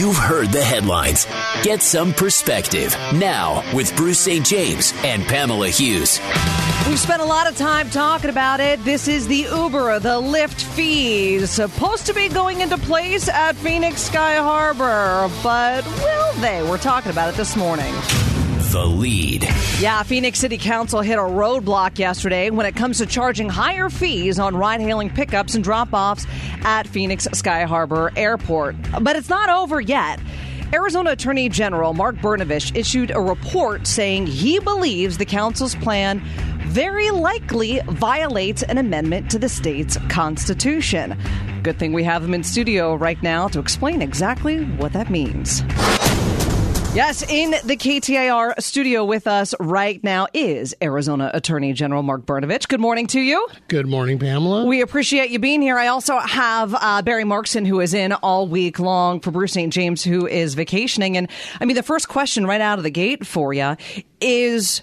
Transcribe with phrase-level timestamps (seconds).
[0.00, 1.26] You've heard the headlines.
[1.62, 4.46] Get some perspective now with Bruce St.
[4.46, 6.18] James and Pamela Hughes.
[6.88, 8.82] We've spent a lot of time talking about it.
[8.82, 14.00] This is the Uber, the Lyft fees, supposed to be going into place at Phoenix
[14.00, 15.30] Sky Harbor.
[15.42, 16.62] But will they?
[16.62, 17.92] We're talking about it this morning.
[18.70, 19.42] The lead.
[19.80, 24.38] Yeah, Phoenix City Council hit a roadblock yesterday when it comes to charging higher fees
[24.38, 26.24] on ride hailing pickups and drop offs
[26.62, 28.76] at Phoenix Sky Harbor Airport.
[29.02, 30.20] But it's not over yet.
[30.72, 36.20] Arizona Attorney General Mark Brnovich issued a report saying he believes the council's plan
[36.66, 41.18] very likely violates an amendment to the state's constitution.
[41.64, 45.64] Good thing we have him in studio right now to explain exactly what that means.
[46.92, 52.66] Yes, in the KTAR studio with us right now is Arizona Attorney General Mark Brnovich.
[52.66, 53.46] Good morning to you.
[53.68, 54.66] Good morning, Pamela.
[54.66, 55.78] We appreciate you being here.
[55.78, 59.72] I also have uh, Barry Markson, who is in all week long for Bruce St.
[59.72, 61.16] James, who is vacationing.
[61.16, 61.28] And
[61.60, 63.76] I mean, the first question right out of the gate for you
[64.20, 64.82] is.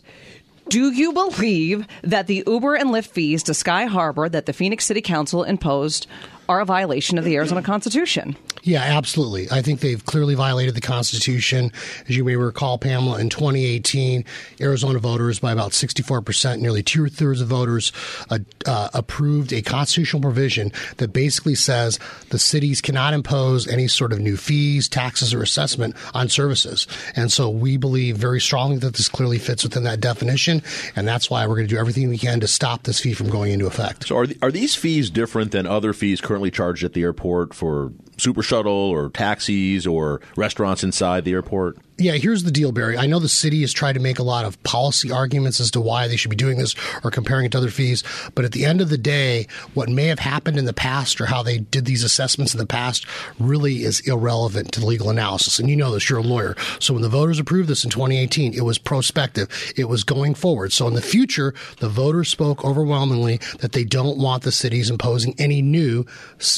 [0.69, 4.85] Do you believe that the Uber and Lyft fees to Sky Harbor that the Phoenix
[4.85, 6.07] City Council imposed
[6.49, 8.35] are a violation of the Arizona Constitution?
[8.63, 9.47] Yeah, absolutely.
[9.49, 11.71] I think they've clearly violated the Constitution.
[12.09, 14.25] As you may recall, Pamela, in 2018,
[14.59, 17.93] Arizona voters, by about 64%, nearly two thirds of voters,
[18.29, 21.97] uh, uh, approved a constitutional provision that basically says
[22.29, 26.87] the cities cannot impose any sort of new fees, taxes, or assessment on services.
[27.15, 30.61] And so we believe very strongly that this clearly fits within that definition.
[30.95, 33.29] And that's why we're going to do everything we can to stop this fee from
[33.29, 34.07] going into effect.
[34.07, 37.53] So, are, the, are these fees different than other fees currently charged at the airport
[37.53, 41.77] for super shuttle or taxis or restaurants inside the airport?
[41.99, 42.95] Yeah, here's the deal, Barry.
[42.95, 45.81] I know the city has tried to make a lot of policy arguments as to
[45.81, 48.03] why they should be doing this or comparing it to other fees.
[48.35, 51.25] But at the end of the day, what may have happened in the past or
[51.25, 53.07] how they did these assessments in the past
[53.39, 55.57] really is irrelevant to the legal analysis.
[55.57, 56.55] And you know this, you're a lawyer.
[56.79, 60.73] So when the voters approved this in 2018, it was prospective, it was going forward.
[60.73, 65.33] So in the future, the voters spoke overwhelmingly that they don't want the cities imposing
[65.39, 66.05] any new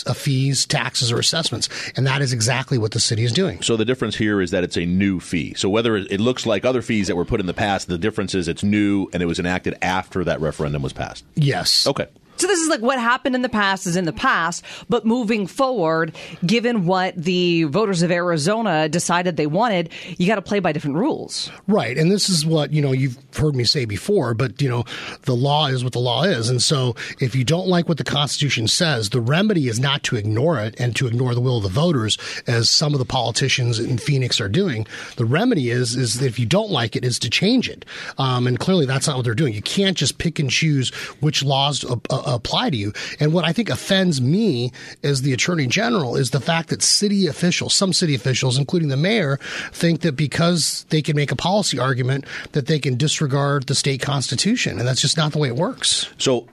[0.06, 1.49] uh, fees, taxes, or assessments.
[1.52, 3.62] And that is exactly what the city is doing.
[3.62, 5.54] So the difference here is that it's a new fee.
[5.56, 8.36] So whether it looks like other fees that were put in the past, the difference
[8.36, 11.26] is it's new and it was enacted after that referendum was passed.
[11.36, 11.88] Yes.
[11.88, 12.08] Okay.
[12.40, 15.46] So this is like what happened in the past is in the past, but moving
[15.46, 20.72] forward, given what the voters of Arizona decided they wanted, you got to play by
[20.72, 21.52] different rules.
[21.68, 21.98] Right.
[21.98, 24.86] And this is what, you know, you've heard me say before, but you know,
[25.24, 26.50] the law is what the law is.
[26.50, 30.16] And so if you don't like what the Constitution says, the remedy is not to
[30.16, 32.18] ignore it and to ignore the will of the voters
[32.48, 34.88] as some of the politicians in Phoenix are doing.
[35.18, 37.84] The remedy is is that if you don't like it is to change it.
[38.18, 39.54] Um, and clearly that's not what they're doing.
[39.54, 41.98] You can't just pick and choose which laws uh,
[42.36, 42.94] apply to you.
[43.20, 44.72] And what I think offends me
[45.04, 48.98] as the attorney general is the fact that city officials, some city officials, including the
[48.98, 49.40] mayor,
[49.72, 54.02] think that because they can make a policy argument that they can disregard the state
[54.02, 54.80] constitution.
[54.80, 56.10] And that's just not the way it works.
[56.18, 56.48] So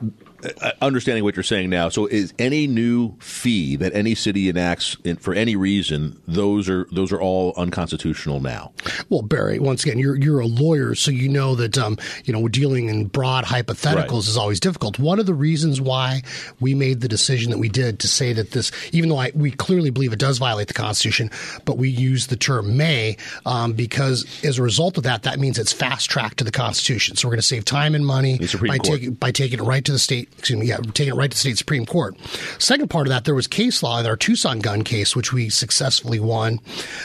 [0.80, 5.16] understanding what you're saying now, so is any new fee that any city enacts in,
[5.16, 8.72] for any reason, those are those are all unconstitutional now?
[9.08, 12.48] Well, Barry, once again, you're you're a lawyer, so you know that um, you know
[12.48, 14.28] dealing in broad hypotheticals right.
[14.28, 14.98] is always difficult.
[14.98, 16.22] One of the reasons why
[16.60, 19.50] we made the decision that we did to say that this, even though I, we
[19.50, 21.30] clearly believe it does violate the Constitution,
[21.64, 25.58] but we use the term may um, because as a result of that, that means
[25.58, 27.16] it's fast tracked to the Constitution.
[27.16, 29.92] So we're going to save time and money by taking by taking it right to
[29.92, 32.16] the state excuse me, yeah, taking it right to the state Supreme Court.
[32.58, 35.48] Second part of that, there was case law in our Tucson gun case, which we
[35.48, 36.60] successfully won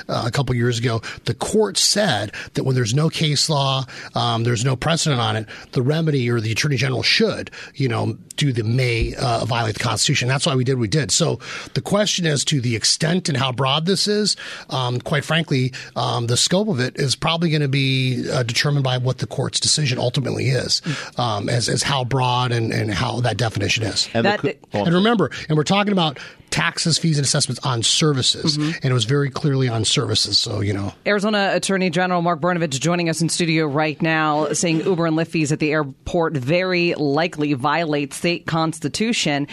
[0.08, 1.02] uh, a couple years ago.
[1.25, 5.47] The court said that when there's no case law, um, there's no precedent on it,
[5.72, 9.84] the remedy or the attorney general should, you know, do the may uh, violate the
[9.84, 10.28] Constitution.
[10.28, 11.12] That's why we did what we did.
[11.12, 11.40] So
[11.74, 14.36] the question as to the extent and how broad this is,
[14.70, 18.84] um, quite frankly, um, the scope of it is probably going to be uh, determined
[18.84, 20.81] by what the court's decision ultimately is,
[21.18, 24.07] um, as, as how broad and, and how that definition is.
[24.13, 26.17] And, that, the, and remember, and we're talking about
[26.51, 28.57] taxes, fees, and assessments on services.
[28.57, 28.72] Mm-hmm.
[28.84, 30.37] And it was very clearly on services.
[30.37, 30.93] So, you know.
[31.08, 35.28] Arizona Attorney General Mark Brnovich joining us in studio right now saying Uber and Lyft
[35.28, 39.47] fees at the airport very likely violate state constitution.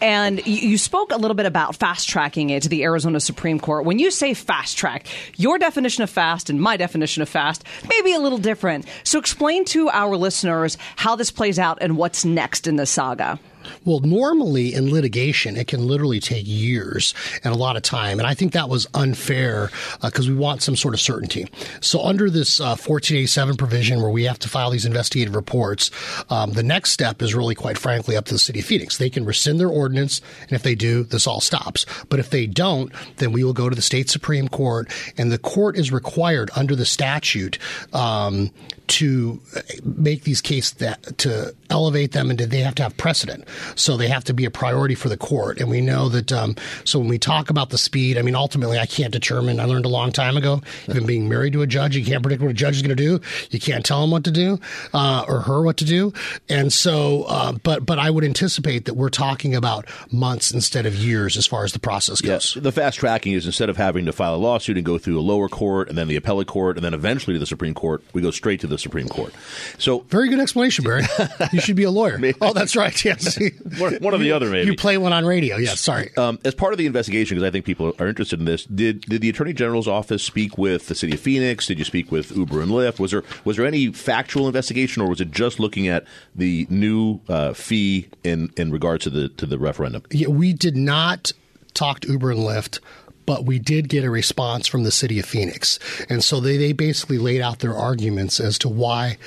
[0.00, 3.84] And you spoke a little bit about fast tracking it to the Arizona Supreme Court.
[3.84, 5.06] When you say fast track,
[5.36, 8.86] your definition of fast and my definition of fast may be a little different.
[9.04, 13.38] So explain to our listeners how this plays out and what's next in the saga.
[13.84, 18.18] Well, normally in litigation, it can literally take years and a lot of time.
[18.18, 19.70] And I think that was unfair
[20.02, 21.46] because uh, we want some sort of certainty.
[21.80, 25.90] So, under this uh, 1487 provision where we have to file these investigative reports,
[26.30, 28.98] um, the next step is really, quite frankly, up to the city of Phoenix.
[28.98, 30.20] They can rescind their ordinance.
[30.42, 31.86] And if they do, this all stops.
[32.08, 34.92] But if they don't, then we will go to the state Supreme Court.
[35.16, 37.58] And the court is required under the statute
[37.92, 38.50] um,
[38.88, 39.40] to
[39.84, 43.44] make these cases that to elevate them and they have to have precedent.
[43.74, 45.60] So they have to be a priority for the court.
[45.60, 46.32] And we know that.
[46.32, 49.60] Um, so when we talk about the speed, I mean, ultimately, I can't determine.
[49.60, 52.42] I learned a long time ago, even being married to a judge, you can't predict
[52.42, 53.20] what a judge is going to do.
[53.50, 54.58] You can't tell him what to do
[54.92, 56.12] uh, or her what to do.
[56.48, 60.94] And so, uh, but but I would anticipate that we're talking about months instead of
[60.94, 62.54] years as far as the process goes.
[62.54, 65.18] Yes, the fast tracking is instead of having to file a lawsuit and go through
[65.18, 68.02] a lower court and then the appellate court and then eventually to the Supreme Court,
[68.12, 69.32] we go straight to the Supreme Court.
[69.78, 71.04] So very good explanation, Barry.
[71.52, 72.20] you should be a lawyer.
[72.40, 73.04] oh, that's right.
[73.04, 73.37] Yes,
[73.78, 74.50] one, one or the other.
[74.50, 75.56] Maybe you play one on radio.
[75.56, 76.16] Yes, sorry.
[76.16, 79.02] Um, as part of the investigation, because I think people are interested in this, did
[79.02, 81.66] did the Attorney General's office speak with the City of Phoenix?
[81.66, 82.98] Did you speak with Uber and Lyft?
[82.98, 86.04] Was there was there any factual investigation, or was it just looking at
[86.34, 90.02] the new uh, fee in in regards to the to the referendum?
[90.10, 91.32] Yeah, we did not
[91.74, 92.80] talk to Uber and Lyft
[93.28, 95.78] but we did get a response from the city of Phoenix.
[96.08, 99.18] And so they, they basically laid out their arguments as to why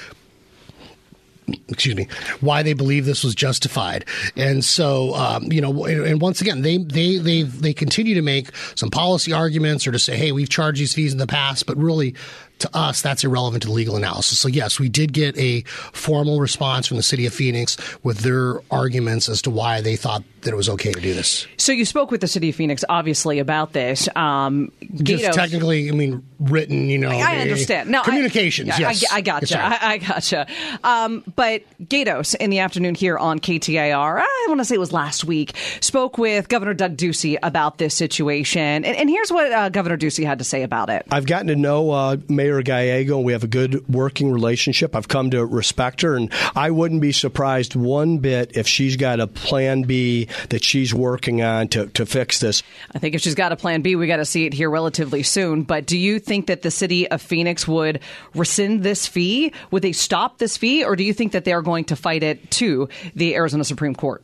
[1.67, 2.07] excuse me,
[2.39, 4.05] why they believe this was justified.
[4.35, 8.55] And so, um, you know, and once again, they they they they continue to make
[8.75, 11.77] some policy arguments or to say, hey, we've charged these fees in the past, but
[11.77, 12.15] really.
[12.61, 14.37] To us, that's irrelevant to legal analysis.
[14.39, 15.61] So, yes, we did get a
[15.93, 20.23] formal response from the city of Phoenix with their arguments as to why they thought
[20.41, 21.47] that it was okay to do this.
[21.57, 24.09] So you spoke with the city of Phoenix, obviously, about this.
[24.15, 27.09] Um, Just Gatos, technically, I mean, written, you know.
[27.09, 27.89] I, understand.
[27.89, 29.11] No, communications, I, yes.
[29.11, 29.59] I, I gotcha.
[29.61, 30.47] I, I, gotcha.
[30.83, 34.91] Um, but Gaydos, in the afternoon here on KTAR, I want to say it was
[34.91, 38.61] last week, spoke with Governor Doug Ducey about this situation.
[38.61, 41.05] And, and here's what uh, Governor Ducey had to say about it.
[41.11, 44.95] I've gotten to know uh, Mayor Gallego, and we have a good working relationship.
[44.95, 49.19] I've come to respect her, and I wouldn't be surprised one bit if she's got
[49.19, 52.63] a plan B that she's working on to, to fix this.
[52.93, 55.23] I think if she's got a plan B, we got to see it here relatively
[55.23, 55.63] soon.
[55.63, 58.01] But do you think that the city of Phoenix would
[58.35, 59.53] rescind this fee?
[59.71, 60.83] Would they stop this fee?
[60.83, 64.23] Or do you think that they're going to fight it to the Arizona Supreme Court?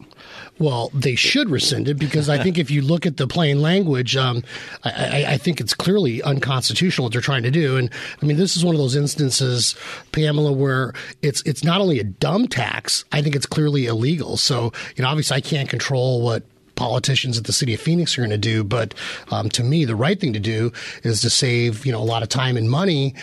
[0.60, 4.18] Well, they should rescind it because I think if you look at the plain language,
[4.18, 4.44] um,
[4.84, 7.78] I, I, think it's clearly unconstitutional what they're trying to do.
[7.78, 7.92] And
[8.22, 9.76] I mean, this is one of those instances,
[10.12, 13.06] Pamela, where it's it's not only a dumb tax.
[13.12, 14.38] I think it's clearly illegal.
[14.38, 16.44] So you know, obviously, I can't control what
[16.78, 18.64] politicians at the city of Phoenix are going to do.
[18.64, 18.94] But
[19.32, 20.72] um, to me, the right thing to do
[21.04, 23.16] is to save you know a lot of time and money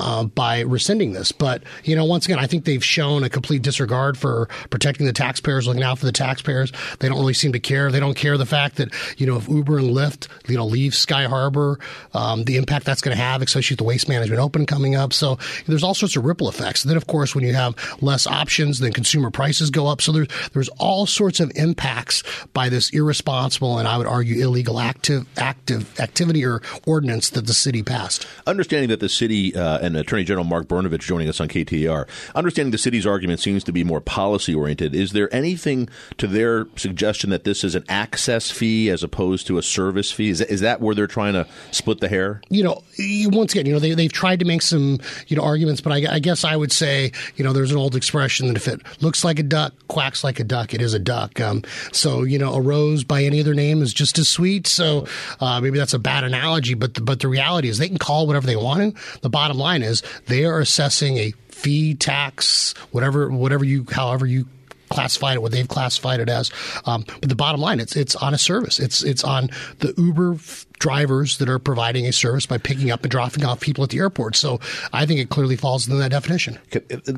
[0.00, 1.30] uh, by rescinding this.
[1.30, 5.12] But you know, once again, I think they've shown a complete disregard for protecting the
[5.12, 6.72] taxpayers, looking out for the taxpayers.
[6.98, 7.92] They don't really seem to care.
[7.92, 10.94] They don't care the fact that you know if Uber and Lyft you know leave
[10.94, 11.78] Sky Harbor,
[12.14, 15.12] um, the impact that's going to have, especially with the Waste Management Open coming up.
[15.12, 16.82] So there's all sorts of ripple effects.
[16.82, 20.00] And then, of course, when you have less options, then consumer prices go up.
[20.00, 22.22] So there's there's all sorts of impacts
[22.52, 27.54] by this irresponsible and I would argue illegal active active activity or ordinance that the
[27.54, 28.26] city passed.
[28.46, 32.70] Understanding that the city uh, and Attorney General Mark Brnovich joining us on KTAR, understanding
[32.70, 34.94] the city's argument seems to be more policy oriented.
[34.94, 35.88] Is there anything
[36.18, 40.30] to their suggestion that this is an access fee as opposed to a service fee?
[40.30, 42.40] Is that, is that where they're trying to split the hair?
[42.48, 42.82] You know,
[43.26, 46.14] once again, you know they they've tried to make some you know arguments, but I,
[46.14, 49.24] I guess I would say you know there's an old expression that if it looks
[49.24, 51.40] like a duck, quacks like a duck, it is a duck.
[51.40, 51.62] Um,
[51.92, 54.66] so you know a rose rose by any other name is just as sweet.
[54.66, 55.06] So
[55.40, 58.26] uh, maybe that's a bad analogy, but the, but the reality is they can call
[58.26, 59.20] whatever they want to.
[59.20, 64.46] The bottom line is they are assessing a fee, tax, whatever whatever you however you
[64.90, 66.50] classified it what they've classified it as.
[66.84, 68.78] Um, but the bottom line, it's it's on a service.
[68.78, 70.36] It's it's on the Uber
[70.82, 73.98] drivers that are providing a service by picking up and dropping off people at the
[73.98, 74.34] airport.
[74.34, 74.58] So
[74.92, 76.58] I think it clearly falls into that definition.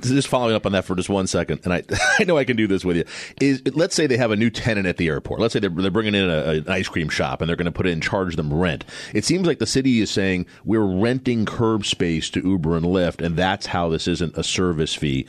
[0.02, 1.82] Just following up on that for just one second, and I,
[2.18, 3.04] I know I can do this with you.
[3.40, 5.40] Is let's say they have a new tenant at the airport.
[5.40, 7.72] Let's say they're, they're bringing in a, an ice cream shop and they're going to
[7.72, 8.84] put it in charge them rent.
[9.14, 13.24] It seems like the city is saying we're renting curb space to Uber and Lyft,
[13.24, 15.26] and that's how this isn't a service fee.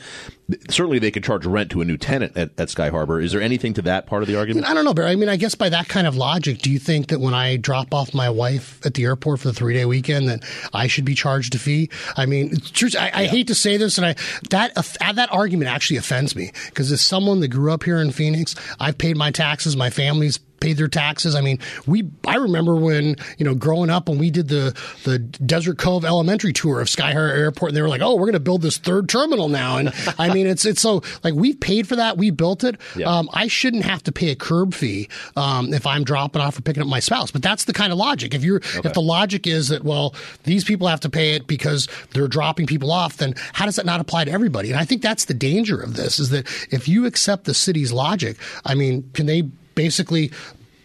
[0.70, 3.20] Certainly, they could charge rent to a new tenant at, at Sky Harbor.
[3.20, 4.66] Is there anything to that part of the argument?
[4.66, 5.10] I, I don't know, Barry.
[5.10, 7.56] I mean, I guess by that kind of logic, do you think that when I
[7.56, 11.04] drop off my wife at the airport for the three day weekend that I should
[11.04, 11.90] be charged a fee.
[12.16, 12.56] I mean,
[12.98, 14.14] I, I hate to say this, and I
[14.50, 17.98] that uh, uh, that argument actually offends me because as someone that grew up here
[17.98, 21.36] in Phoenix, I've paid my taxes, my family's paid their taxes.
[21.36, 25.18] I mean, we I remember when you know growing up when we did the the
[25.18, 28.32] Desert Cove Elementary tour of Sky Harbor Airport, and they were like, "Oh, we're going
[28.32, 31.86] to build this third terminal now." And I mean, it's it's so like we've paid
[31.86, 32.80] for that, we built it.
[32.96, 33.06] Yeah.
[33.06, 36.62] Um, I shouldn't have to pay a curb fee um, if I'm dropping off or
[36.62, 37.30] picking up my spouse.
[37.30, 38.34] But that's the kind of logic.
[38.34, 41.86] If you're if the logic is that well, these people have to pay it because
[42.12, 44.72] they're dropping people off, then how does that not apply to everybody?
[44.72, 47.92] And I think that's the danger of this is that if you accept the city's
[47.92, 49.44] logic, I mean, can they
[49.76, 50.32] basically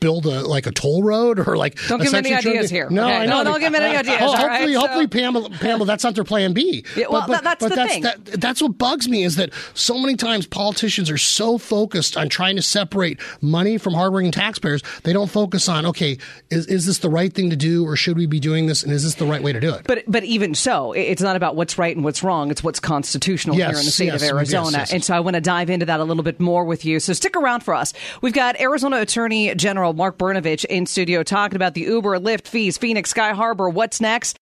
[0.01, 2.89] build a like a toll road or like Don't give me any ideas here.
[2.89, 3.17] No, Okay.
[3.17, 3.43] I know.
[3.43, 4.73] No, don't give me any oh, ideas, Ho- hopefully, right?
[4.73, 6.83] So- hopefully, Pamela, Pamela, that's not their plan B.
[6.97, 8.01] Yeah, well, that- that's the that's, thing.
[8.01, 12.29] That, that's what bugs me is that so many times politicians are so focused on
[12.29, 16.17] trying to separate money from hardworking taxpayers, they don't focus on okay,
[16.49, 18.91] is is this the right thing to do or should we be doing this and
[18.91, 19.85] is this the right way to do it?
[19.85, 22.49] But but even so, it's not about what's right and what's wrong.
[22.49, 24.77] It's what's constitutional Yes, here in the state yes, of Arizona.
[24.79, 24.93] yes.
[24.93, 26.99] And so I want to dive into that a little bit more with you.
[26.99, 27.93] So stick around for us.
[28.21, 32.77] We've got Arizona Attorney General Mark Brnovich in studio talking about the Uber, Lyft fees,
[32.77, 33.69] Phoenix Sky Harbor.
[33.69, 34.40] What's next?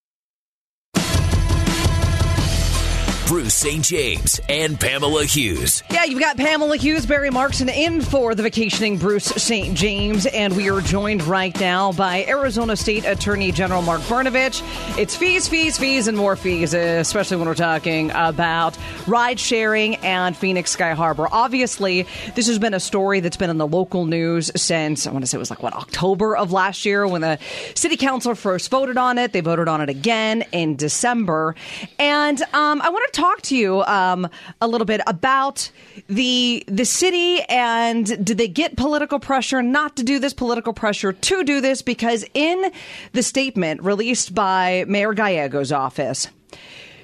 [3.30, 3.86] Bruce St.
[3.86, 5.84] James and Pamela Hughes.
[5.92, 9.78] Yeah, you've got Pamela Hughes, Barry Markson in for the vacationing Bruce St.
[9.78, 14.64] James, and we are joined right now by Arizona State Attorney General Mark Brnovich.
[14.98, 20.36] It's fees, fees, fees, and more fees, especially when we're talking about ride sharing and
[20.36, 21.28] Phoenix Sky Harbor.
[21.32, 25.22] Obviously, this has been a story that's been in the local news since, I want
[25.24, 27.38] to say it was like, what, October of last year when the
[27.76, 29.34] city council first voted on it.
[29.34, 31.54] They voted on it again in December.
[32.00, 34.30] And um, I want to talk to you um,
[34.62, 35.70] a little bit about
[36.08, 41.12] the the city and did they get political pressure not to do this, political pressure
[41.12, 41.82] to do this?
[41.82, 42.72] Because in
[43.12, 46.30] the statement released by Mayor Gallego's office,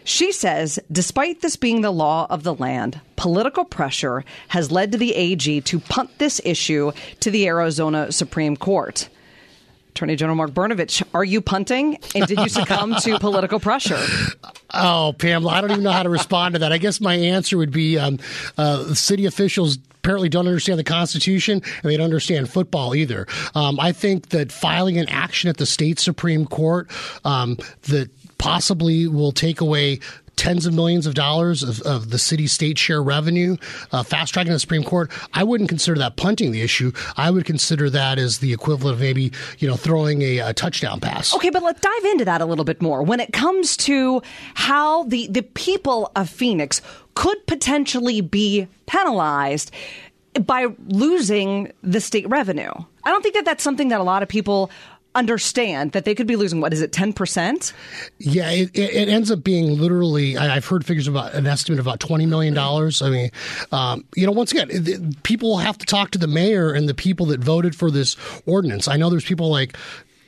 [0.06, 4.98] she says, despite this being the law of the land, political pressure has led to
[4.98, 9.10] the AG to punt this issue to the Arizona Supreme Court.
[9.96, 11.98] Attorney General Mark Brnovich, are you punting?
[12.14, 13.98] And did you succumb to political pressure?
[14.74, 16.74] Oh, Pamela, I don't even know how to respond to that.
[16.74, 18.20] I guess my answer would be um,
[18.58, 23.26] uh, city officials apparently don't understand the Constitution and they don't understand football either.
[23.56, 26.90] Um, I think that filing an action at the state Supreme Court
[27.24, 30.02] um, that possibly will take away
[30.36, 33.58] tens of millions of dollars of, of the city state share revenue,
[33.92, 35.12] uh, fast tracking the Supreme Court.
[35.34, 36.92] I wouldn't consider that punting the issue.
[37.18, 41.00] I would consider that as the equivalent of maybe you know throwing a, a touchdown
[41.00, 41.34] pass.
[41.36, 43.04] Okay, but let's dive into that a little bit more.
[43.04, 44.22] When it comes to
[44.54, 46.82] how the, the people of Phoenix
[47.14, 49.72] could potentially be penalized
[50.46, 52.72] by losing the state revenue.
[53.06, 54.70] I don't think that that's something that a lot of people
[55.16, 57.74] understand that they could be losing what is it 10%
[58.20, 60.38] Yeah, it, it, ends up being literally.
[60.38, 63.02] I've heard figures about an estimate of about twenty million dollars.
[63.02, 63.32] I mean,
[63.72, 67.28] um, you know, once again, people have to talk to the mayor and the people
[67.28, 68.88] that voted for this ordinance.
[68.88, 69.78] I know there's people like.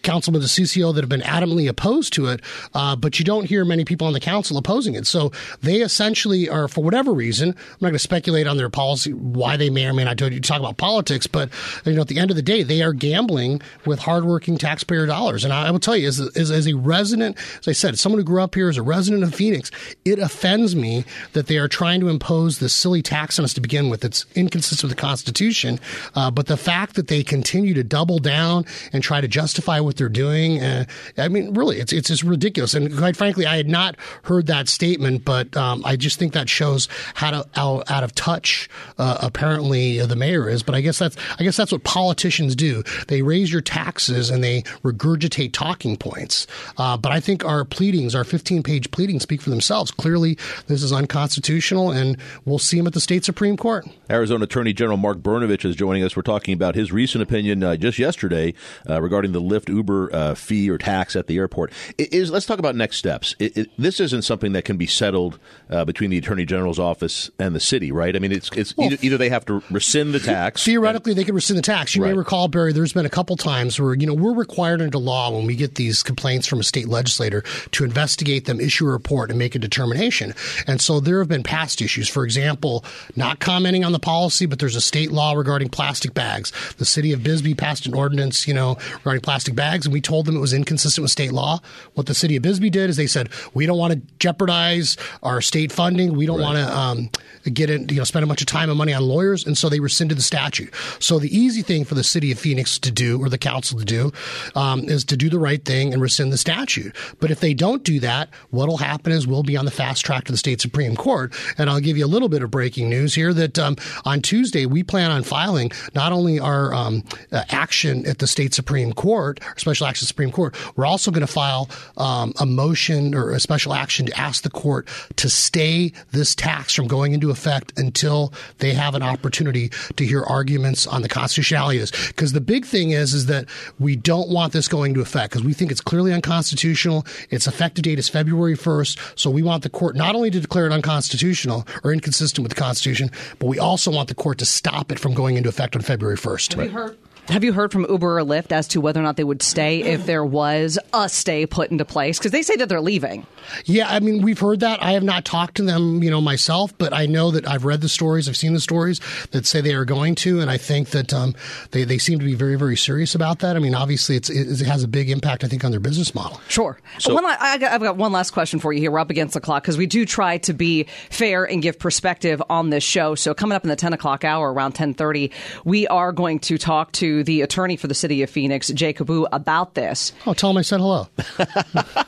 [0.07, 2.41] Councilman DiCiccio that have been adamantly opposed to it,
[2.73, 5.05] uh, but you don't hear many people on the council opposing it.
[5.05, 9.11] So they essentially are, for whatever reason, I'm not going to speculate on their policy,
[9.11, 10.31] why they may or may not do it.
[10.31, 11.49] You talk about politics, but
[11.85, 15.43] you know, at the end of the day, they are gambling with hardworking taxpayer dollars.
[15.43, 18.19] And I, I will tell you, as as, as a resident, as I said, someone
[18.19, 19.71] who grew up here as a resident of Phoenix,
[20.05, 23.61] it offends me that they are trying to impose this silly tax on us to
[23.61, 24.05] begin with.
[24.05, 25.81] It's inconsistent with the Constitution.
[26.15, 29.96] Uh, but the fact that they continue to double down and try to justify what
[29.97, 30.85] they're doing, uh,
[31.17, 32.73] I mean, really, it's it's just ridiculous.
[32.73, 36.49] And quite frankly, I had not heard that statement, but um, I just think that
[36.49, 40.63] shows how, to, how out of touch uh, apparently the mayor is.
[40.63, 42.83] But I guess that's I guess that's what politicians do.
[43.07, 46.47] They raise your taxes and they regurgitate talking points.
[46.77, 49.91] Uh, but I think our pleadings, our 15 page pleadings, speak for themselves.
[49.91, 50.37] Clearly,
[50.67, 53.87] this is unconstitutional, and we'll see them at the state supreme court.
[54.09, 56.15] Arizona Attorney General Mark Brnovich is joining us.
[56.15, 58.53] We're talking about his recent opinion uh, just yesterday
[58.89, 61.71] uh, regarding the Lyft Uber uh, fee or tax at the airport.
[61.97, 63.35] It is let's talk about next steps.
[63.39, 65.39] It, it, this isn't something that can be settled
[65.69, 68.15] uh, between the Attorney General's office and the city, right?
[68.15, 70.63] I mean, it's it's either, either they have to rescind the tax.
[70.63, 71.95] Theoretically, they can rescind the tax.
[71.95, 74.97] You may recall, Barry, there's been a couple times where, you know, we're required under
[74.97, 78.91] law when we get these complaints from a state legislator to investigate them, issue a
[78.91, 80.33] report, and make a determination.
[80.65, 82.09] And so there have been past issues.
[82.09, 82.83] For example,
[83.15, 86.51] not commenting on the policy, but there's a state law regarding plastic bags.
[86.77, 89.66] The city of Bisbee passed an ordinance, you know, regarding plastic bags.
[89.67, 91.59] Regs and we told them it was inconsistent with state law.
[91.95, 95.41] What the city of Bisbee did is they said we don't want to jeopardize our
[95.41, 96.15] state funding.
[96.15, 96.53] We don't Right.
[96.53, 97.09] want to um,
[97.53, 99.69] get in, you know, spend a bunch of time and money on lawyers, and so
[99.69, 100.71] they rescinded the statute.
[100.99, 103.85] So the easy thing for the city of Phoenix to do, or the council to
[103.85, 104.11] do,
[104.55, 106.95] um, is to do the right thing and rescind the statute.
[107.19, 110.25] But if they don't do that, what'll happen is we'll be on the fast track
[110.25, 111.33] to the state supreme court.
[111.57, 114.65] And I'll give you a little bit of breaking news here that um, on Tuesday
[114.65, 119.39] we plan on filing not only our um, uh, action at the state supreme court,
[119.59, 123.73] special action supreme court, we're also going to file um, a motion or a special
[123.73, 128.73] action to ask the court to stay this tax from going into effect until they
[128.73, 132.07] have an opportunity to hear arguments on the constitutionality of this.
[132.07, 133.45] Because the big thing is, is that
[133.79, 137.05] we don't want this going into effect because we think it's clearly unconstitutional.
[137.29, 139.19] Its effective date is February 1st.
[139.19, 142.61] So we want the court not only to declare it unconstitutional or inconsistent with the
[142.61, 145.81] Constitution, but we also want the court to stop it from going into effect on
[145.81, 146.55] February 1st.
[146.55, 146.97] Have you heard
[147.27, 150.79] from Uber or Lyft as to whether or not they would stay if there was
[150.93, 152.17] a stay put into place?
[152.17, 153.25] Because they say that they're leaving.
[153.65, 154.81] Yeah, I mean, we've heard that.
[154.81, 157.81] I have not talked to them, you know, myself, but I know that I've read
[157.81, 158.99] the stories, I've seen the stories
[159.31, 161.35] that say they are going to, and I think that um,
[161.71, 163.55] they they seem to be very, very serious about that.
[163.55, 166.13] I mean, obviously, it's it, it has a big impact, I think, on their business
[166.13, 166.39] model.
[166.47, 166.77] Sure.
[167.05, 168.91] one, I, I've got one last question for you here.
[168.91, 172.41] We're up against the clock because we do try to be fair and give perspective
[172.49, 173.15] on this show.
[173.15, 175.31] So coming up in the 10 o'clock hour, around 1030,
[175.65, 179.27] we are going to talk to the attorney for the city of Phoenix, Jacob Wu,
[179.31, 180.13] about this.
[180.25, 181.07] Oh, tell them I said hello.
[181.37, 181.45] Do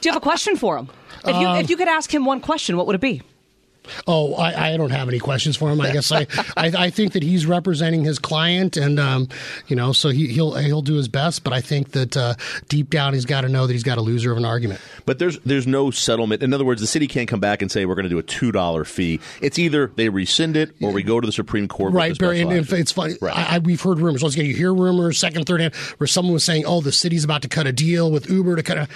[0.04, 0.90] you have a question for him?
[1.26, 3.22] If you, if um, you could ask him one question, what would it be?
[4.08, 5.82] Oh, I, I don't have any questions for him.
[5.82, 6.22] I guess I,
[6.58, 9.28] I, I think that he's representing his client, and um,
[9.68, 11.44] you know, so he, he'll he'll do his best.
[11.44, 12.36] But I think that uh,
[12.68, 14.80] deep down, he's got to know that he's got a loser of an argument.
[15.06, 16.44] But there's there's no settlement.
[16.44, 18.24] In other words, the city can't come back and say we're going to do a
[18.24, 19.20] two dollar fee.
[19.42, 21.94] It's either they rescind it or we go to the Supreme Court.
[21.94, 22.42] Right, Barry.
[22.42, 23.16] And, and it's funny.
[23.22, 23.36] Right.
[23.38, 24.22] I, I, we've heard rumors.
[24.24, 27.24] Once again, you hear rumors, second, third hand, where someone was saying, "Oh, the city's
[27.24, 28.88] about to cut a deal with Uber to cut a."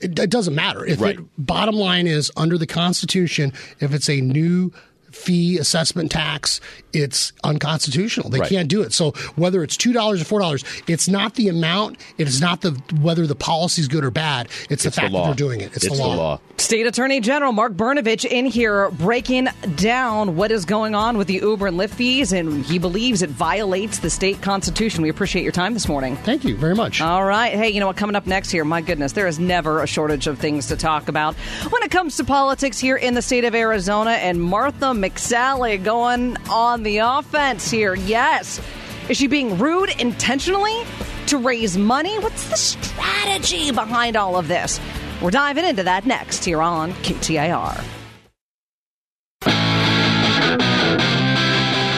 [0.00, 0.84] It, it doesn't matter.
[0.84, 1.16] If Right.
[1.18, 4.72] it, bottom line is under the Constitution, if it's a new new
[5.12, 6.60] fee assessment tax,
[6.92, 8.28] it's unconstitutional.
[8.30, 8.48] They Right.
[8.48, 8.92] can't do it.
[8.92, 11.98] So whether it's two dollars or four dollars, it's not the amount.
[12.18, 14.46] It is not the whether the policy is good or bad.
[14.46, 15.20] It's, the It's the fact law.
[15.22, 15.66] that they're doing it.
[15.74, 16.10] It's, It's the law.
[16.10, 16.40] the law.
[16.58, 21.34] State Attorney General Mark Brnovich in here breaking down what is going on with the
[21.34, 25.02] Uber and Lyft fees, and he believes it violates the state constitution.
[25.02, 26.16] We appreciate your time this morning.
[26.16, 27.00] Thank you very much.
[27.00, 27.52] All right.
[27.52, 27.96] Hey, you know what?
[27.96, 31.08] Coming up next here, my goodness, there is never a shortage of things to talk
[31.08, 31.34] about
[31.70, 34.10] when it comes to politics here in the state of Arizona.
[34.12, 37.94] And Martha McSally going on the offense here.
[37.94, 38.60] Yes.
[39.08, 40.84] Is she being rude intentionally
[41.26, 42.18] to raise money?
[42.20, 44.78] What's the strategy behind all of this?
[45.20, 47.84] We're diving into that next here on KTAR.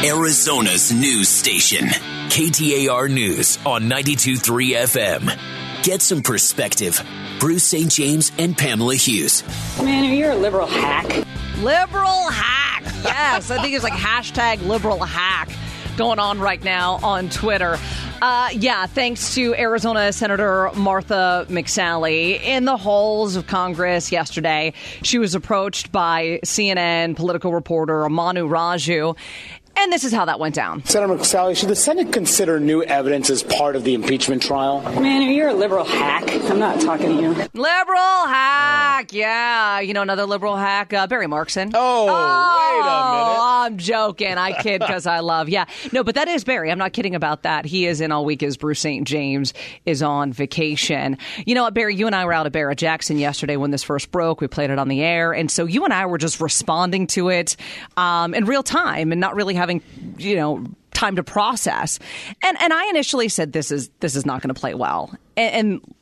[0.04, 1.86] Arizona's news station.
[2.28, 5.82] KTAR News on 92.3 FM.
[5.82, 7.02] Get some perspective.
[7.38, 7.90] Bruce St.
[7.90, 9.42] James and Pamela Hughes.
[9.78, 11.26] Man, you're a liberal hack.
[11.58, 12.63] Liberal hack.
[13.04, 15.50] Yes, I think it's like hashtag liberal hack
[15.96, 17.78] going on right now on Twitter.
[18.22, 24.72] Uh, yeah, thanks to Arizona Senator Martha McSally in the halls of Congress yesterday.
[25.02, 29.16] She was approached by CNN political reporter Manu Raju.
[29.76, 30.84] And this is how that went down.
[30.84, 34.80] Senator McSally, should the Senate consider new evidence as part of the impeachment trial?
[35.00, 36.24] Man, you're a liberal hack.
[36.50, 37.28] I'm not talking to you.
[37.52, 39.12] Liberal hack.
[39.12, 39.80] Yeah.
[39.80, 41.72] You know, another liberal hack, uh, Barry Markson.
[41.74, 43.36] Oh, wait a minute.
[43.36, 44.38] Oh, I'm joking.
[44.38, 45.48] I kid because I love.
[45.48, 45.66] Yeah.
[45.92, 46.70] No, but that is Barry.
[46.70, 47.64] I'm not kidding about that.
[47.64, 49.06] He is in all week as Bruce St.
[49.06, 49.52] James
[49.86, 51.18] is on vacation.
[51.46, 51.94] You know what, Barry?
[51.94, 54.40] You and I were out at Barrett Jackson yesterday when this first broke.
[54.40, 55.32] We played it on the air.
[55.32, 57.56] And so you and I were just responding to it
[57.96, 59.63] um, in real time and not really having,
[60.18, 61.98] you know, time to process.
[62.42, 65.14] And and I initially said this is this is not going to play well.
[65.36, 65.94] And, and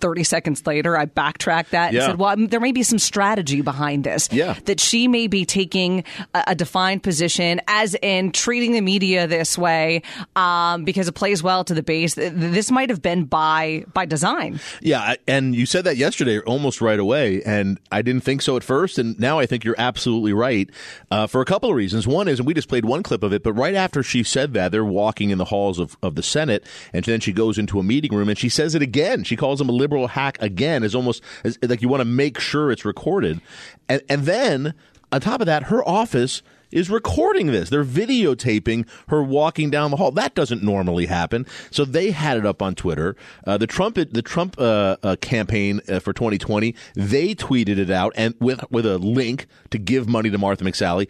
[0.00, 3.60] 30 seconds later, I backtracked that and said, well, um, there may be some strategy
[3.60, 4.28] behind this.
[4.32, 4.54] Yeah.
[4.64, 9.58] That she may be taking a, a defined position, as in treating the media this
[9.58, 10.02] way
[10.36, 12.14] um, because it plays well to the base.
[12.14, 14.60] This might have been by by design.
[14.80, 18.64] Yeah, and you said that yesterday almost right away, and I didn't think so at
[18.64, 20.70] first, and now I think you're absolutely right
[21.10, 22.06] uh, for a couple of reasons.
[22.06, 24.54] One is, and we just played one clip of it, but right after she said
[24.54, 27.78] that, they're walking in the halls of, of the Senate, and then she goes into
[27.78, 29.24] a meeting room and she says it again.
[29.24, 32.38] She calls him a liberal hack again, is almost as, like you want to make
[32.40, 33.40] sure it's recorded,
[33.88, 34.74] and and then
[35.12, 37.70] on top of that, her office is recording this.
[37.70, 40.10] They're videotaping her walking down the hall.
[40.12, 41.46] That doesn't normally happen.
[41.70, 43.16] So they had it up on Twitter.
[43.46, 48.12] Uh, the Trump the Trump uh, uh, campaign uh, for 2020, they tweeted it out
[48.16, 51.08] and with with a link to give money to Martha McSally.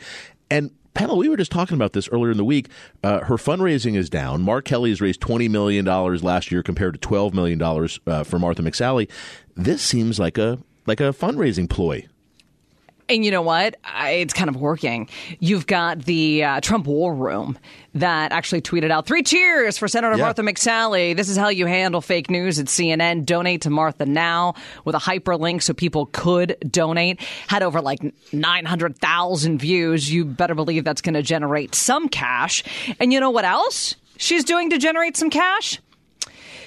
[0.50, 2.68] And Pamela, we were just talking about this earlier in the week.
[3.02, 4.42] Uh, her fundraising is down.
[4.42, 8.62] Mark Kelly has raised $20 million last year compared to $12 million uh, for Martha
[8.62, 9.08] McSally.
[9.56, 12.06] This seems like a like a fundraising ploy.
[13.10, 13.74] And you know what?
[13.82, 15.08] I, it's kind of working.
[15.40, 17.58] You've got the uh, Trump War Room
[17.94, 20.22] that actually tweeted out three cheers for Senator Yeah.
[20.26, 21.16] Martha McSally.
[21.16, 23.26] This is how you handle fake news at CNN.
[23.26, 27.20] Donate to Martha now with a hyperlink so people could donate.
[27.48, 27.98] Had over like
[28.32, 30.12] 900,000 views.
[30.12, 32.62] You better believe that's going to generate some cash.
[33.00, 35.80] And you know what else she's doing to generate some cash?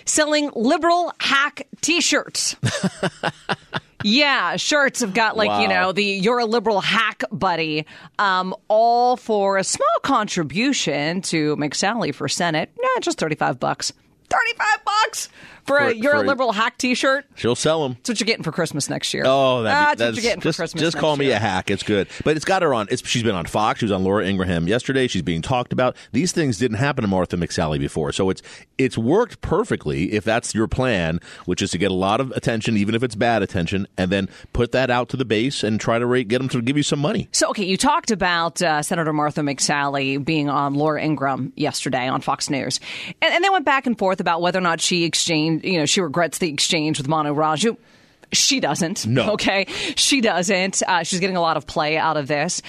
[0.06, 2.58] Selling liberal hack t shirts.
[4.04, 7.86] Yeah, shirts have got like you know the "You're a liberal hack, buddy,"
[8.20, 12.70] um, all for a small contribution to McSally for Senate.
[12.82, 13.94] Yeah, just thirty five bucks.
[14.46, 15.30] Thirty five bucks
[15.66, 17.26] for, a For- "You're for a a- liberal hack" T-shirt.
[17.36, 17.94] She'll sell them.
[17.94, 19.24] That's what you're getting for Christmas next year.
[19.26, 20.82] Oh, that, that's, that's what you're getting just, for Christmas.
[20.82, 21.36] just call me year.
[21.36, 21.72] a hack.
[21.72, 22.88] It's good, but it's got her on.
[22.92, 23.80] It's, she's been on Fox.
[23.80, 25.08] She was on Laura Ingraham yesterday.
[25.08, 25.96] She's being talked about.
[26.12, 28.42] These things didn't happen to Martha McSally before, so it's
[28.78, 30.14] it's worked perfectly.
[30.14, 33.16] If that's your plan, which is to get a lot of attention, even if it's
[33.16, 36.40] bad attention, and then put that out to the base and try to rate, get
[36.40, 37.30] them to give you some money.
[37.32, 42.20] So, okay, you talked about uh, Senator Martha McSally being on Laura Ingraham yesterday on
[42.22, 42.80] Fox News,
[43.22, 45.66] and, and they went back and forth about whether or not she exchanged.
[45.66, 47.78] You know, she regrets the exchange with Manu Raju.
[48.32, 49.06] She doesn't.
[49.06, 49.30] No.
[49.34, 49.66] Okay,
[49.96, 50.82] she doesn't.
[50.88, 52.62] Uh, she's getting a lot of play out of this,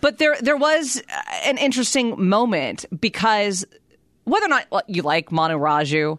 [0.00, 3.64] but there there was uh, an interesting moment because
[4.24, 6.18] whether or not you like Manu Raju,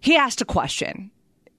[0.00, 1.10] he asked a question.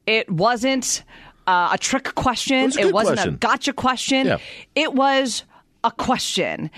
[0.05, 1.03] It wasn't
[1.47, 2.65] uh, a trick question.
[2.65, 3.33] was a good wasn't question.
[3.33, 4.27] a gotcha question.
[4.27, 4.37] Yeah.
[4.75, 5.43] It was
[5.83, 6.69] a question,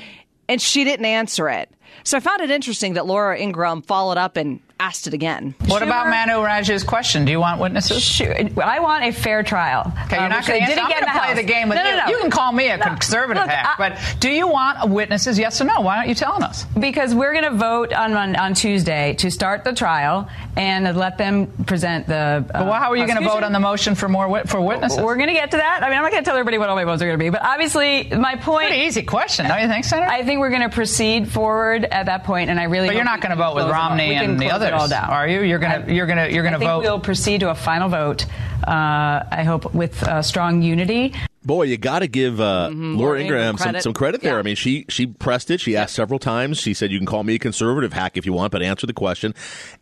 [0.48, 1.70] and she didn't answer it.
[2.04, 5.56] So I found it interesting that Laura Ingraham followed up and asked it again.
[5.68, 7.24] What about Manu Raj's question?
[7.26, 8.04] Do you want witnesses?
[8.04, 8.36] Sure.
[8.62, 9.92] I want a fair trial.
[10.06, 11.84] Okay, you're Uh, not going to didn't get in the play the game with no,
[11.86, 11.92] you.
[11.96, 12.12] No, no.
[12.12, 12.84] You can call me a No.
[12.86, 15.40] conservative Look, hack, I- but do you want witnesses?
[15.40, 15.80] Yes or no?
[15.82, 16.66] Why aren't you telling us?
[16.78, 21.18] because we're going to vote on, on on Tuesday to start the trial and let
[21.18, 22.16] them present the.
[22.54, 24.60] Uh, But how are you going to vote on the motion for more wit- for
[24.60, 25.00] witnesses?
[25.00, 25.84] We're going to get to that.
[25.84, 27.24] I mean, I'm not going to tell everybody what all my votes are going to
[27.24, 28.68] be, but obviously, my point.
[28.68, 30.10] Pretty easy question, don't you think, Senator?
[30.12, 32.88] I think we're going to proceed forward at that point, and I really.
[32.88, 34.92] but you're not going to vote with close it all- Romney and the close others,
[34.92, 35.10] it all down.
[35.10, 35.42] are you?
[35.42, 36.82] You're going to you're going to you're going I to think vote.
[36.84, 38.26] We'll proceed to a final vote.
[38.68, 41.14] Uh, I hope with uh, strong unity.
[41.44, 43.84] Boy, you got to give uh, Laura Laura Ingraham Ingraham some, credit.
[43.84, 44.34] some credit there.
[44.34, 44.40] Yeah.
[44.40, 45.60] I mean, she she pressed it.
[45.62, 46.58] She asked several times.
[46.58, 48.94] She said, "You can call me a conservative hack if you want, but answer the
[48.94, 49.36] question."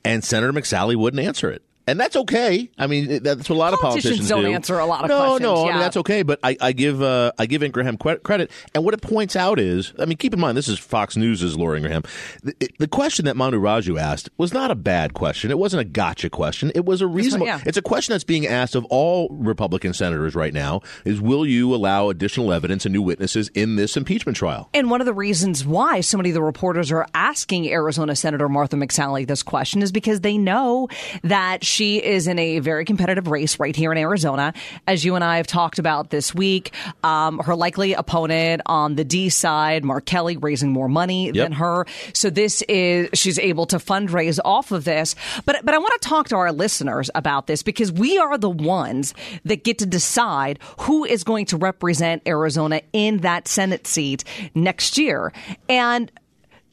[0.04, 1.62] And Senator McSally wouldn't answer it.
[1.86, 2.70] And that's okay.
[2.78, 4.54] I mean, that's what a lot Politicians of politicians don't do.
[4.54, 5.72] answer a lot of no, questions, No, no, yeah.
[5.74, 6.24] mean that's okay.
[6.24, 8.52] But I, I give uh, I give Ingraham credit.
[8.74, 11.58] And what it points out is, I mean, keep in mind this is Fox News'
[11.58, 12.04] Laura Ingraham.
[12.44, 15.52] The, it- the question that Manu Raju asked was not a bad question.
[15.52, 16.72] It wasn't a gotcha question.
[16.74, 17.48] It was a reasonable.
[17.48, 17.62] yeah.
[17.66, 21.76] It's a question that's being asked of all Republican senators right now: is will you
[21.76, 24.70] allow additional evidence and new witnesses in this impeachment trial?
[24.74, 28.48] And one of the reasons why so many of the reporters are asking Arizona Senator
[28.48, 30.88] Martha McSally this question is because they know
[31.24, 34.54] that she is in a very competitive race right here in Arizona.
[34.88, 36.72] As you and I have talked about this week,
[37.04, 41.86] um, her likely opponent on the D side, Mark Kelly, raising more money than her.
[42.14, 45.16] So this is she's able to fundraise off of this.
[45.46, 48.50] But but I want to talk to our listeners about this because we are the
[48.50, 49.14] ones
[49.46, 54.98] that get to decide who is going to represent Arizona in that Senate seat next
[54.98, 55.34] year.
[55.68, 56.12] And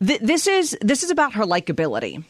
[0.04, 2.22] th- this is this is about her likability.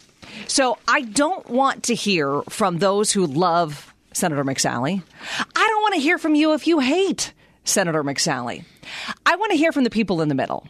[0.46, 5.02] So I don't want to hear from those who love Senator McSally.
[5.56, 7.32] I don't want to hear from you if you hate
[7.64, 8.64] Senator McSally.
[9.24, 10.66] I want to hear from the people in the middle.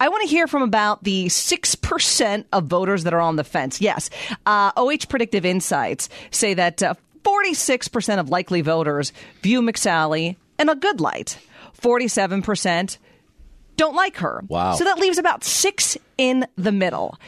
[0.00, 3.80] I want to hear from about the 6% of voters that are on the fence.
[3.80, 4.08] Yes,
[4.46, 10.76] uh, OH Predictive Insights say that uh, 46% of likely voters view McSally in a
[10.76, 11.38] good light.
[11.80, 12.98] 47%
[13.76, 14.42] don't like her.
[14.48, 14.74] Wow.
[14.74, 17.18] So that leaves about six in the middle.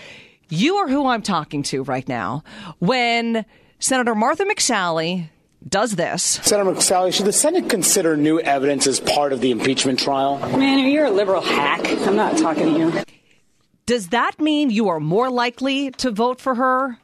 [0.51, 2.43] You are who I'm talking to right now.
[2.79, 3.45] When
[3.81, 5.29] Senator Martha McSally
[5.67, 9.99] does this, Senator McSally, should the Senate consider new evidence as part of the impeachment
[9.99, 10.39] trial?
[10.57, 11.87] Man, you're a liberal hack.
[12.07, 13.03] I'm not talking to you.
[13.87, 16.99] does that mean you are more likely to vote for her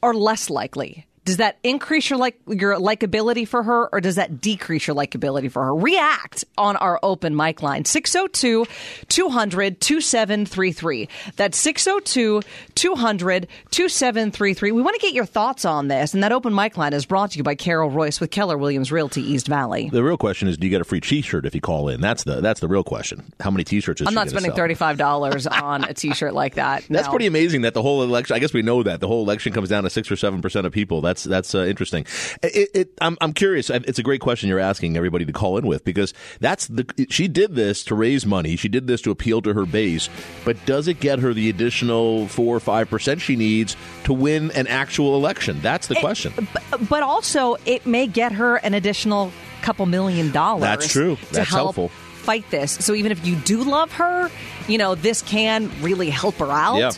[0.00, 1.07] or less likely?
[1.28, 5.52] Does that increase your like your likability for her or does that decrease your likability
[5.52, 5.74] for her?
[5.74, 8.64] React on our open mic line 602
[9.10, 11.06] 200 2733.
[11.36, 12.40] That's 602
[12.74, 14.72] 200 2733.
[14.72, 17.32] We want to get your thoughts on this and that open mic line is brought
[17.32, 19.90] to you by Carol Royce with Keller Williams Realty East Valley.
[19.90, 22.00] The real question is, do you get a free T-shirt if you call in?
[22.00, 23.22] That's the that's the real question.
[23.38, 24.00] How many T-shirts?
[24.00, 24.66] Is I'm not spending sell?
[24.66, 26.84] $35 on a t-shirt like that.
[26.88, 27.10] That's No.
[27.10, 28.34] pretty amazing that the whole election.
[28.34, 30.66] I guess we know that the whole election comes down to six or seven percent
[30.66, 31.00] of people.
[31.02, 32.06] That's that's that's uh, interesting.
[32.42, 33.70] It, it, I'm I'm curious.
[33.70, 37.28] It's a great question you're asking everybody to call in with because that's the she
[37.28, 38.56] did this to raise money.
[38.56, 40.08] She did this to appeal to her base,
[40.44, 44.50] but does it get her the additional four or five percent she needs to win
[44.52, 45.60] an actual election?
[45.62, 46.32] That's the It- question.
[46.52, 50.62] but, but also, it may get her an additional couple million dollars.
[50.62, 51.16] That's true.
[51.32, 51.88] That's help helpful.
[51.88, 52.72] Fight this.
[52.84, 54.30] So even if you do love her,
[54.68, 56.76] you know this can really help her out.
[56.76, 56.90] Yeah.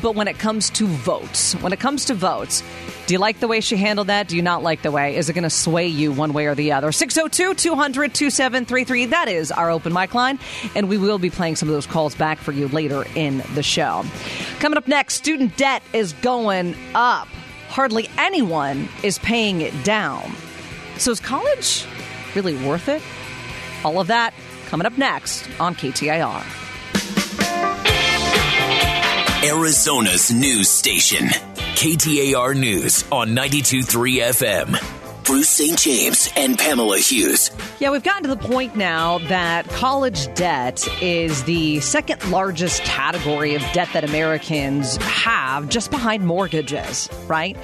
[0.00, 2.62] But when it comes to votes, when it comes to votes,
[3.08, 4.28] do you like the way she handled that?
[4.28, 5.16] Do you not like the way?
[5.16, 6.92] Is it going to sway you one way or the other?
[6.92, 9.06] 602 200 2733.
[9.06, 10.38] That is our open mic line.
[10.74, 13.62] And we will be playing some of those calls back for you later in the
[13.62, 14.04] show.
[14.60, 17.28] Coming up next, student debt is going up.
[17.68, 20.30] Hardly anyone is paying it down.
[20.98, 21.86] So is college
[22.34, 23.00] really worth it?
[23.86, 24.34] All of that
[24.66, 26.44] coming up next on KTAR.
[29.42, 31.30] Arizona's news station.
[31.78, 35.24] KTAR News on 92.3 FM.
[35.24, 35.78] Bruce St.
[35.78, 37.52] James and Pamela Hughes.
[37.78, 43.54] Yeah, we've gotten to the point now that college debt is the second largest category
[43.54, 47.56] of debt that Americans have, just behind mortgages, right?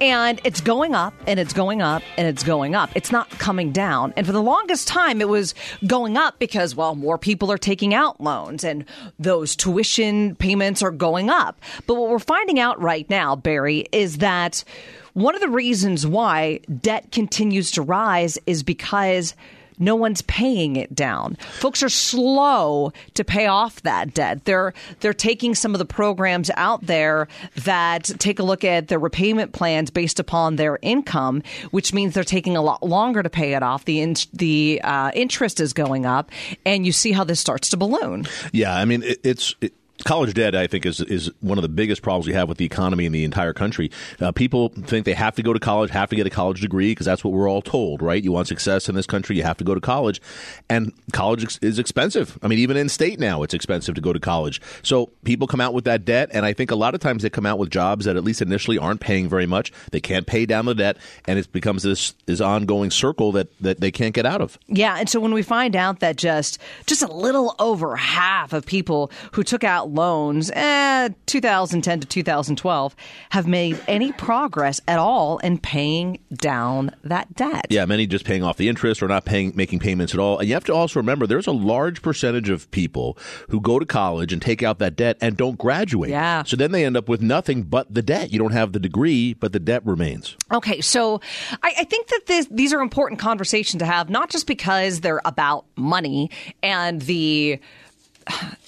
[0.00, 2.90] And it's going up and it's going up and it's going up.
[2.94, 4.14] It's not coming down.
[4.16, 5.54] And for the longest time, it was
[5.86, 8.86] going up because, well, more people are taking out loans and
[9.18, 11.60] those tuition payments are going up.
[11.86, 14.64] But what we're finding out right now, Barry, is that
[15.12, 19.34] one of the reasons why debt continues to rise is because
[19.80, 21.36] no one's paying it down.
[21.36, 24.44] Folks are slow to pay off that debt.
[24.44, 27.28] They're they're taking some of the programs out there
[27.64, 32.24] that take a look at their repayment plans based upon their income, which means they're
[32.24, 33.84] taking a lot longer to pay it off.
[33.84, 36.30] The in, the uh, interest is going up,
[36.64, 38.26] and you see how this starts to balloon.
[38.52, 39.54] Yeah, I mean, it, it's.
[39.60, 39.72] It,
[40.04, 42.64] College debt, I think, is is one of the biggest problems we have with the
[42.64, 43.90] economy in the entire country.
[44.18, 46.92] Uh, people think they have to go to college, have to get a college degree
[46.92, 48.22] because that's what we're all told, right?
[48.22, 50.20] You want success in this country, you have to go to college,
[50.68, 52.38] and college is expensive.
[52.42, 54.60] I mean, even in state now, it's expensive to go to college.
[54.82, 57.30] So people come out with that debt, and I think a lot of times they
[57.30, 59.70] come out with jobs that at least initially aren't paying very much.
[59.92, 63.80] They can't pay down the debt, and it becomes this this ongoing circle that that
[63.80, 64.58] they can't get out of.
[64.66, 68.64] Yeah, and so when we find out that just just a little over half of
[68.64, 72.96] people who took out loans, eh, 2010 to 2012,
[73.30, 77.66] have made any progress at all in paying down that debt.
[77.70, 80.38] Yeah, many just paying off the interest or not paying making payments at all.
[80.38, 83.86] And you have to also remember there's a large percentage of people who go to
[83.86, 86.10] college and take out that debt and don't graduate.
[86.10, 86.42] Yeah.
[86.44, 88.32] So then they end up with nothing but the debt.
[88.32, 90.36] You don't have the degree, but the debt remains.
[90.52, 91.20] Okay, so
[91.62, 95.20] I, I think that this, these are important conversations to have, not just because they're
[95.24, 96.30] about money
[96.62, 97.60] and the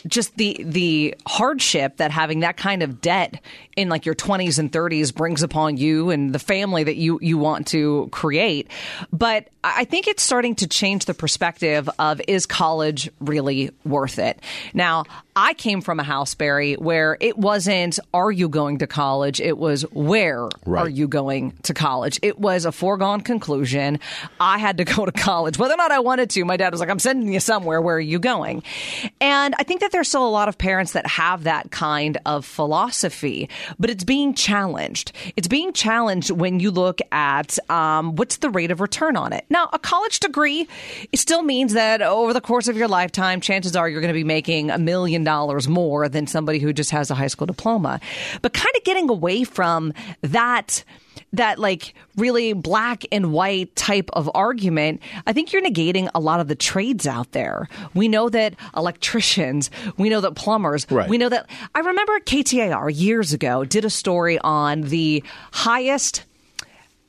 [0.06, 3.40] just the the hardship that having that kind of debt
[3.76, 7.38] in like your 20s and 30s brings upon you and the family that you you
[7.38, 8.68] want to create.
[9.12, 14.40] But i think it's starting to change the perspective of is college really worth it?
[14.74, 19.40] Now i came from a house barry where it wasn't are you going to college?
[19.40, 20.82] It was where Right.
[20.86, 22.18] are you going to college?
[22.22, 23.98] It was a foregone conclusion.
[24.40, 25.58] I had to go to college.
[25.58, 27.80] Whether or not i wanted to my dad was like i'm sending you somewhere.
[27.80, 28.62] Where are you going?
[29.20, 32.44] And i think that there's still a lot of parents that have that kind of
[32.44, 35.12] philosophy but it's being challenged.
[35.36, 39.44] It's being challenged when you look at um, what's the rate of return on it.
[39.48, 40.68] Now a college degree
[41.10, 44.18] it still means that over the course of your lifetime chances are you're going to
[44.18, 48.00] be making a million dollars more than somebody who just has a high school diploma
[48.40, 50.84] but kind of getting away from that
[51.34, 56.40] that like really black and white type of argument, I think you're negating a lot
[56.40, 57.68] of the trades out there.
[57.94, 61.08] We know that electricians, we know that plumbers, Right.
[61.08, 66.24] we know that I remember KTAR years ago did a story on the highest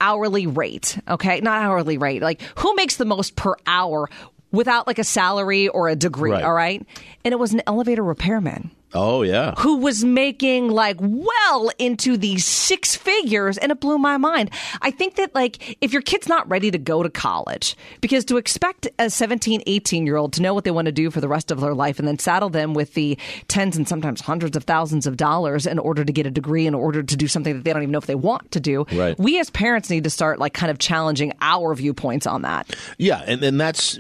[0.02, 1.40] hourly rate, okay?
[1.42, 2.22] Not hourly rate.
[2.22, 4.10] Like who makes the most per hour
[4.54, 6.44] without like a salary or a degree, Right.
[6.44, 6.86] all right?
[7.26, 9.56] And it was an elevator repairman Oh yeah.
[9.58, 14.52] who was making like well into these six figures and it blew my mind.
[14.82, 18.38] I think that like if your kid's not ready to go to college because to
[18.38, 21.28] expect a 17, 18 year old to know what they want to do for the
[21.28, 24.64] rest of their life and then saddle them with the tens and sometimes hundreds of
[24.64, 27.64] thousands of dollars in order to get a degree in order to do something that
[27.64, 28.86] they don't even know if they want to do.
[28.94, 29.18] Right.
[29.18, 32.76] We as parents need to start like kind of challenging our viewpoints on that.
[32.98, 34.00] Yeah, and and that's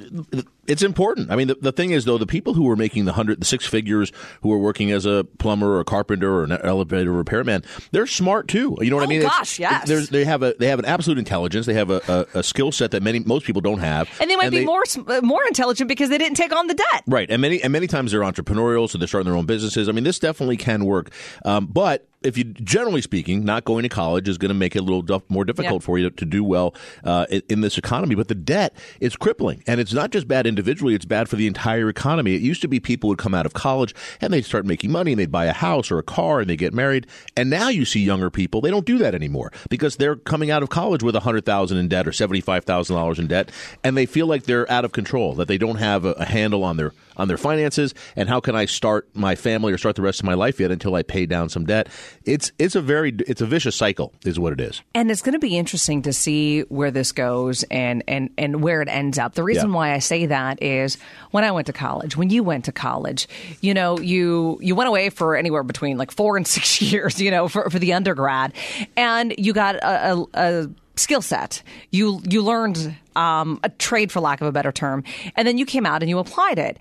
[0.67, 1.30] it's important.
[1.32, 3.45] I mean, the, the thing is though, the people who are making the hundred, the
[3.45, 7.63] six figures, who are working as a plumber or a carpenter or an elevator repairman,
[7.91, 8.78] they're smart too.
[8.82, 9.19] You know what I Oh, mean?
[9.19, 9.88] It's- gosh, yes.
[9.88, 11.65] there's- they have a they have an absolute intelligence.
[11.65, 12.02] They have a,
[12.34, 14.84] a, a skill set that many most people don't have, And they might be more
[15.08, 17.04] uh, more intelligent because they didn't take on the debt.
[17.08, 19.89] Right, and many and many times they're entrepreneurial, so they're starting their own businesses.
[19.89, 21.12] I mean, this definitely can work,
[21.45, 24.79] um, but if you generally speaking, not going to college is going to make it
[24.79, 25.86] a little duff, more difficult Yeah.
[25.86, 28.15] for you to, to do well uh, in, in this economy.
[28.15, 31.47] But the debt is crippling, and it's not just bad individually; it's bad for the
[31.47, 32.36] entire economy.
[32.36, 35.12] It used to be people would come out of college and they'd start making money,
[35.12, 37.07] and they'd buy a house or a car, and they get married.
[37.36, 40.63] And now you see younger people; they don't do that anymore because they're coming out
[40.63, 43.51] of college with a hundred thousand in debt or seventy five thousand dollars in debt,
[43.83, 46.63] and they feel like they're out of control, that they don't have a, a handle
[46.63, 50.02] on their on their finances, and how can I start my family or start the
[50.02, 51.88] rest of my life yet until I pay down some debt?
[52.26, 54.82] It's it's a very it's a vicious cycle, is what it is.
[54.95, 58.82] And it's going to be interesting to see where this goes and, and, and where
[58.82, 59.36] it ends up.
[59.36, 59.76] The reason Yeah.
[59.76, 60.97] why I say that is
[61.32, 63.28] when I went to college, when you went to college,
[63.62, 67.32] you know, you you went away for anywhere between like four and six years, you
[67.32, 68.54] know, for, for the undergrad,
[68.97, 71.63] and you got a, a, a skill set.
[71.91, 75.04] You you learned um, a trade, for lack of a better term,
[75.36, 76.78] and then you came out and you applied it.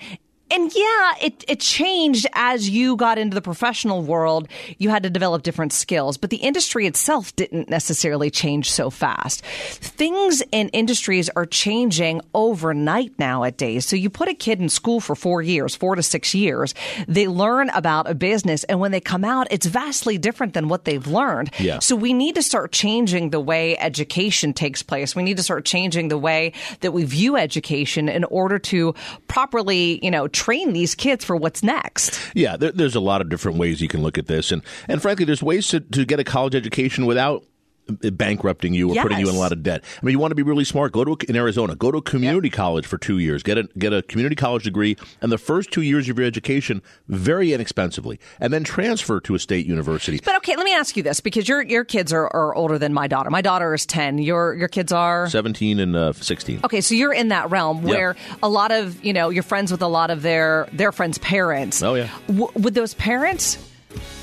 [0.52, 4.48] And yeah, it, it changed as you got into the professional world.
[4.76, 9.42] You had to develop different skills, but the industry itself didn't necessarily change so fast.
[9.44, 13.86] Things in industries are changing overnight nowadays.
[13.86, 16.74] So you put a kid in school for four years, four to six years,
[17.08, 20.84] they learn about a business, and when they come out, it's vastly different than what
[20.84, 21.50] they've learned.
[21.58, 21.78] Yeah.
[21.78, 25.16] So we need to start changing the way education takes place.
[25.16, 28.94] We need to start changing the way that we view education in order to
[29.28, 32.20] properly, you know, train these kids for what's next.
[32.34, 35.00] Yeah, there, there's a lot of different ways you can look at this, and and
[35.00, 37.44] frankly, there's ways to, to get a college education without
[37.88, 39.82] bankrupting you or putting you in a lot of debt.
[40.00, 40.92] I mean, you want to be really smart.
[40.92, 41.74] Go to in Arizona.
[41.74, 43.42] Go to a community college for two years.
[43.42, 46.82] Get a get a community college degree, and the first two years of your education
[47.08, 50.20] very inexpensively, and then transfer to a state university.
[50.24, 52.92] But okay, let me ask you this because your your kids are, are older than
[52.94, 53.30] my daughter.
[53.30, 54.18] My daughter is ten.
[54.18, 56.60] Your your kids are Seventeen and uh, sixteen.
[56.64, 59.82] Okay, so you're in that realm where a lot of you know you're friends with
[59.82, 61.82] a lot of their their friends' parents.
[61.82, 62.10] Oh, yeah.
[62.28, 63.58] W- would those parents?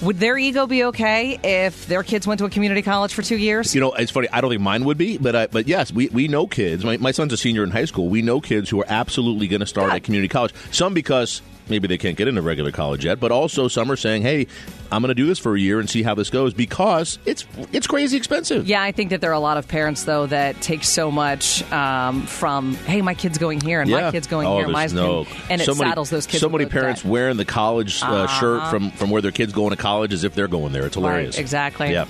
[0.01, 3.35] Would their ego be okay if their kids went to a community college for two
[3.35, 3.75] years?
[3.75, 4.29] You know, it's funny.
[4.31, 6.85] I don't think mine would be, but I, but yes, we, we know kids.
[6.85, 8.07] My, my son's a senior in high school.
[8.07, 10.53] We know kids who are absolutely going to start at community college.
[10.71, 14.21] Some because maybe they can't get into regular college yet, but also some are saying,
[14.21, 14.47] "Hey,
[14.91, 17.45] I'm going to do this for a year and see how this goes," because it's
[17.71, 18.67] it's crazy expensive.
[18.67, 21.69] Yeah, I think that there are a lot of parents though that take so much
[21.71, 25.25] um, from, hey, my kid's going here and my kid's going oh, here, my no,
[25.49, 26.41] and it so many, saddles those kids.
[26.41, 27.11] So many parents debt.
[27.11, 30.35] wearing the college uh, shirt from from where their kids going to college as if
[30.35, 30.85] they're going there.
[30.85, 31.35] It's hilarious.
[31.35, 31.91] Right, exactly.
[31.91, 32.05] Yeah.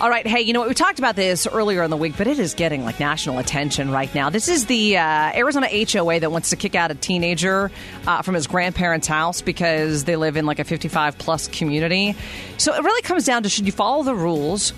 [0.00, 0.26] All right.
[0.26, 0.68] Hey, you know what?
[0.70, 3.90] We talked about this earlier in the week, but it is getting like national attention
[3.90, 4.30] right now.
[4.30, 7.70] This is the uh, Arizona HOA that wants to kick out a teenager
[8.06, 12.14] uh, from his grandparents' house because they live in like a 55 plus community.
[12.56, 14.72] So it really comes down to should you follow the rules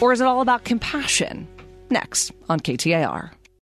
[0.00, 1.46] or is it all about compassion?
[1.90, 3.30] Next on KTAR.